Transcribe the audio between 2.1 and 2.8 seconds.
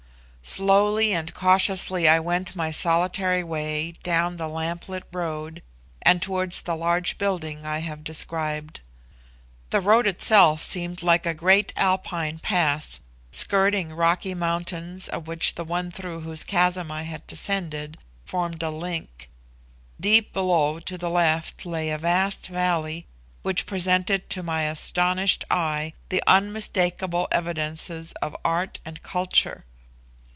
went my